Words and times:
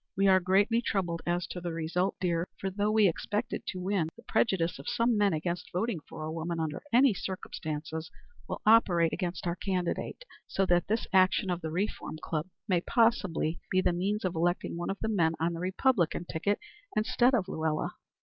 We 0.17 0.27
are 0.27 0.39
greatly 0.39 0.81
troubled 0.81 1.21
as 1.27 1.45
to 1.45 1.61
the 1.61 1.73
result, 1.73 2.15
dear, 2.19 2.47
for 2.59 2.71
though 2.71 2.89
we 2.89 3.07
expect 3.07 3.53
to 3.67 3.79
win, 3.79 4.09
the 4.17 4.23
prejudice 4.23 4.79
of 4.79 4.89
some 4.89 5.15
men 5.15 5.31
against 5.31 5.71
voting 5.71 5.99
for 6.09 6.23
a 6.23 6.31
woman 6.31 6.59
under 6.59 6.81
any 6.91 7.13
circumstances 7.13 8.09
will 8.47 8.63
operate 8.65 9.13
against 9.13 9.45
our 9.45 9.55
candidate, 9.55 10.25
so 10.47 10.65
that 10.65 10.87
this 10.87 11.05
action 11.13 11.51
of 11.51 11.61
the 11.61 11.69
Reform 11.69 12.17
Club 12.19 12.47
may 12.67 12.81
possibly 12.81 13.59
be 13.69 13.79
the 13.79 13.93
means 13.93 14.25
of 14.25 14.33
electing 14.33 14.75
one 14.75 14.89
of 14.89 14.97
the 15.01 15.07
men 15.07 15.33
on 15.39 15.53
the 15.53 15.59
Republican 15.59 16.25
ticket 16.25 16.57
instead 16.97 17.35
of 17.35 17.47
Luella. 17.47 17.91